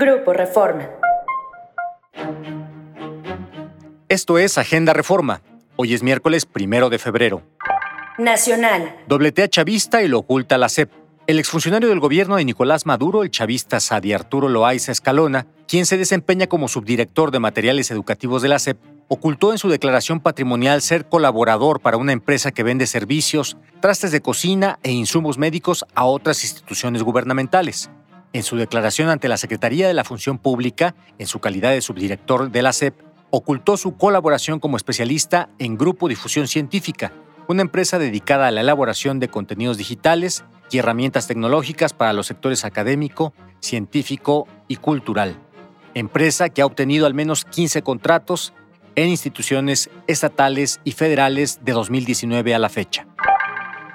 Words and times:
Grupo 0.00 0.32
Reforma. 0.32 0.88
Esto 4.08 4.38
es 4.38 4.56
Agenda 4.56 4.92
Reforma. 4.92 5.42
Hoy 5.74 5.92
es 5.92 6.04
miércoles 6.04 6.46
primero 6.46 6.88
de 6.88 7.00
febrero. 7.00 7.42
Nacional. 8.16 8.94
Dobletea 9.08 9.48
chavista 9.48 10.00
y 10.04 10.06
lo 10.06 10.20
oculta 10.20 10.56
la 10.56 10.68
CEP. 10.68 10.92
El 11.26 11.40
exfuncionario 11.40 11.88
del 11.88 11.98
gobierno 11.98 12.36
de 12.36 12.44
Nicolás 12.44 12.86
Maduro, 12.86 13.24
el 13.24 13.32
chavista 13.32 13.80
Sadi 13.80 14.12
Arturo 14.12 14.48
Loaiza 14.48 14.92
Escalona, 14.92 15.48
quien 15.66 15.84
se 15.84 15.98
desempeña 15.98 16.46
como 16.46 16.68
subdirector 16.68 17.32
de 17.32 17.40
materiales 17.40 17.90
educativos 17.90 18.40
de 18.40 18.50
la 18.50 18.60
CEP, 18.60 18.78
ocultó 19.08 19.50
en 19.50 19.58
su 19.58 19.68
declaración 19.68 20.20
patrimonial 20.20 20.80
ser 20.80 21.08
colaborador 21.08 21.80
para 21.80 21.96
una 21.96 22.12
empresa 22.12 22.52
que 22.52 22.62
vende 22.62 22.86
servicios, 22.86 23.56
trastes 23.80 24.12
de 24.12 24.20
cocina 24.20 24.78
e 24.84 24.92
insumos 24.92 25.38
médicos 25.38 25.84
a 25.96 26.04
otras 26.04 26.44
instituciones 26.44 27.02
gubernamentales. 27.02 27.90
En 28.32 28.42
su 28.42 28.56
declaración 28.56 29.08
ante 29.08 29.28
la 29.28 29.38
Secretaría 29.38 29.88
de 29.88 29.94
la 29.94 30.04
Función 30.04 30.38
Pública, 30.38 30.94
en 31.18 31.26
su 31.26 31.40
calidad 31.40 31.70
de 31.70 31.80
subdirector 31.80 32.50
de 32.50 32.62
la 32.62 32.72
CEP, 32.72 32.94
ocultó 33.30 33.76
su 33.76 33.96
colaboración 33.96 34.60
como 34.60 34.76
especialista 34.76 35.48
en 35.58 35.78
Grupo 35.78 36.08
Difusión 36.08 36.46
Científica, 36.46 37.12
una 37.46 37.62
empresa 37.62 37.98
dedicada 37.98 38.48
a 38.48 38.50
la 38.50 38.60
elaboración 38.60 39.18
de 39.20 39.28
contenidos 39.28 39.78
digitales 39.78 40.44
y 40.70 40.78
herramientas 40.78 41.26
tecnológicas 41.26 41.94
para 41.94 42.12
los 42.12 42.26
sectores 42.26 42.64
académico, 42.64 43.32
científico 43.60 44.46
y 44.68 44.76
cultural. 44.76 45.38
Empresa 45.94 46.50
que 46.50 46.60
ha 46.60 46.66
obtenido 46.66 47.06
al 47.06 47.14
menos 47.14 47.46
15 47.46 47.82
contratos 47.82 48.52
en 48.94 49.08
instituciones 49.08 49.88
estatales 50.06 50.80
y 50.84 50.92
federales 50.92 51.60
de 51.62 51.72
2019 51.72 52.54
a 52.54 52.58
la 52.58 52.68
fecha. 52.68 53.06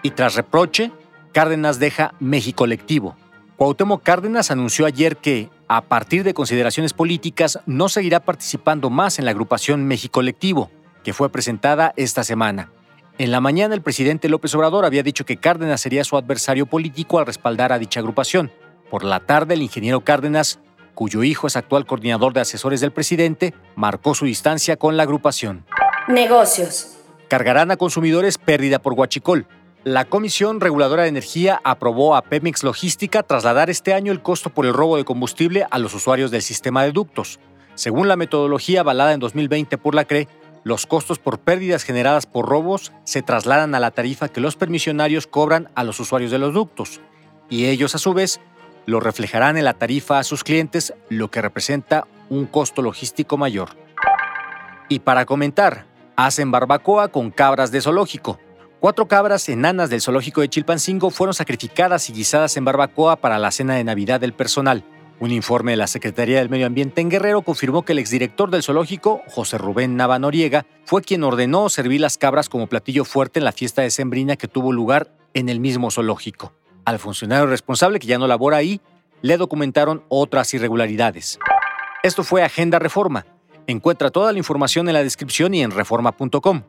Y 0.02 0.11
tras 0.11 0.35
reproche, 0.35 0.91
Cárdenas 1.31 1.79
deja 1.79 2.13
México 2.19 2.65
Lectivo. 2.65 3.15
Cuauhtémoc 3.57 4.02
Cárdenas 4.02 4.49
anunció 4.49 4.85
ayer 4.85 5.17
que, 5.17 5.49
a 5.67 5.81
partir 5.81 6.23
de 6.23 6.34
consideraciones 6.34 6.94
políticas, 6.94 7.59
no 7.66 7.88
seguirá 7.88 8.20
participando 8.20 8.89
más 8.89 9.20
en 9.20 9.25
la 9.25 9.31
agrupación 9.31 9.85
México 9.85 10.22
Lectivo, 10.22 10.72
que 11.03 11.14
fue 11.14 11.30
presentada 11.30 11.94
esta 11.95 12.23
semana. 12.23 12.72
En 13.19 13.31
la 13.31 13.42
mañana 13.42 13.75
el 13.75 13.83
presidente 13.83 14.27
López 14.27 14.55
Obrador 14.55 14.86
había 14.86 15.03
dicho 15.03 15.23
que 15.23 15.38
Cárdenas 15.38 15.81
sería 15.81 16.03
su 16.03 16.17
adversario 16.17 16.66
político 16.66 17.19
al 17.19 17.27
respaldar 17.27 17.72
a 17.72 17.77
dicha 17.77 18.00
agrupación. 18.00 18.52
Por 18.89 19.03
la 19.03 19.19
tarde 19.19 19.53
el 19.53 19.61
ingeniero 19.61 20.02
Cárdenas, 20.02 20.59
cuyo 20.95 21.23
hijo 21.23 21.45
es 21.45 21.55
actual 21.55 21.86
coordinador 21.86 22.33
de 22.33 22.42
asesores 22.42 22.81
del 22.81 22.92
presidente, 22.92 23.53
marcó 23.75 24.16
su 24.16 24.25
distancia 24.25 24.77
con 24.77 24.97
la 24.97 25.03
agrupación. 25.03 25.64
Negocios. 26.08 26.97
Cargarán 27.27 27.70
a 27.70 27.77
consumidores 27.77 28.39
pérdida 28.39 28.80
por 28.80 28.94
Huachicol. 28.94 29.45
La 29.86 30.06
Comisión 30.06 30.62
Reguladora 30.62 31.03
de 31.03 31.09
Energía 31.09 31.59
aprobó 31.66 32.16
a 32.16 32.22
Pemex 32.22 32.64
Logística 32.64 33.22
trasladar 33.22 33.70
este 33.70 33.94
año 33.94 34.14
el 34.14 34.22
costo 34.22 34.50
por 34.50 34.66
el 34.66 34.73
robo 34.73 34.95
de 34.95 35.03
combustible 35.03 35.67
a 35.70 35.78
los 35.78 35.94
usuarios 35.94 36.31
del 36.31 36.42
sistema 36.42 36.84
de 36.84 36.94
ductos. 36.94 37.42
Según 37.76 38.08
la 38.08 38.16
metodología 38.16 38.80
avalada 38.80 39.11
en 39.11 39.20
2020 39.20 39.78
por 39.78 39.94
la 39.94 40.06
CRE, 40.06 40.30
los 40.64 40.86
costos 40.86 41.20
por 41.20 41.39
pérdidas 41.39 41.84
generadas 41.84 42.26
por 42.26 42.48
robos 42.48 42.94
se 43.04 43.23
trasladan 43.23 43.76
a 43.76 43.81
la 43.81 43.92
tarifa 43.92 44.30
que 44.30 44.39
los 44.39 44.56
permisionarios 44.56 45.28
cobran 45.28 45.67
a 45.76 45.84
los 45.84 46.00
usuarios 46.00 46.31
de 46.31 46.39
los 46.39 46.54
ductos, 46.54 47.02
y 47.50 47.66
ellos 47.66 47.94
a 47.94 47.98
su 47.98 48.14
vez 48.14 48.39
lo 48.86 49.02
reflejarán 49.02 49.58
en 49.58 49.66
la 49.66 49.73
tarifa 49.73 50.17
a 50.17 50.23
sus 50.23 50.45
clientes, 50.45 50.94
lo 51.09 51.30
que 51.30 51.42
representa 51.42 52.08
un 52.30 52.45
costo 52.45 52.81
logístico 52.81 53.36
mayor. 53.36 53.72
Y 54.88 55.00
para 55.00 55.26
comentar, 55.26 55.88
hacen 56.16 56.52
barbacoa 56.52 57.09
con 57.09 57.31
cabras 57.31 57.70
de 57.72 57.81
zoológico. 57.81 58.39
Cuatro 58.84 59.08
cabras 59.08 59.48
enanas 59.48 59.89
del 59.89 60.02
zoológico 60.02 60.42
de 60.42 60.50
Chilpancingo 60.50 61.09
fueron 61.09 61.34
sacrificadas 61.34 62.09
y 62.09 62.14
guisadas 62.14 62.58
en 62.58 62.66
barbacoa 62.66 63.16
para 63.16 63.39
la 63.39 63.50
cena 63.50 63.76
de 63.76 63.86
Navidad 63.86 64.20
del 64.20 64.34
personal. 64.34 64.84
Un 65.22 65.31
informe 65.31 65.72
de 65.72 65.78
la 65.78 65.88
Secretaría 65.88 66.39
del 66.39 66.50
Medio 66.50 66.66
Ambiente 66.66 67.00
en 67.00 67.08
Guerrero 67.08 67.44
confirmó 67.44 67.86
que 67.86 67.94
el 67.94 68.00
exdirector 68.00 68.52
del 68.52 68.61
zoológico, 68.61 69.22
José 69.30 69.58
Rubén 69.58 69.95
Navanoriega, 69.95 70.66
fue 70.84 71.02
quien 71.02 71.23
ordenó 71.23 71.70
servir 71.70 72.02
las 72.02 72.17
cabras 72.17 72.50
como 72.50 72.67
platillo 72.67 73.06
fuerte 73.06 73.39
en 73.39 73.45
la 73.45 73.54
fiesta 73.54 73.84
de 73.84 73.89
Sembrina 73.89 74.36
que 74.36 74.49
tuvo 74.49 74.73
lugar 74.73 75.16
en 75.33 75.48
el 75.48 75.61
mismo 75.61 75.89
zoológico. 75.89 76.52
Al 76.83 76.99
funcionario 76.99 77.45
responsable, 77.45 77.99
que 77.99 78.08
ya 78.08 78.17
no 78.17 78.27
labora 78.27 78.58
ahí, 78.58 78.82
le 79.22 79.38
documentaron 79.38 80.04
otras 80.10 80.54
irregularidades. 80.54 81.39
Esto 82.04 82.26
fue 82.26 82.43
Agenda 82.43 82.80
Reforma. 82.80 83.26
Encuentra 83.66 84.11
toda 84.11 84.33
la 84.33 84.39
información 84.39 84.89
en 84.89 84.95
la 84.95 85.04
descripción 85.04 85.54
y 85.54 85.64
en 85.64 85.72
reforma.com. 85.72 86.64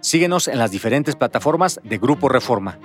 Síguenos 0.00 0.48
en 0.48 0.58
las 0.58 0.70
diferentes 0.70 1.16
plataformas 1.16 1.80
de 1.82 1.98
Grupo 1.98 2.28
Reforma. 2.28 2.78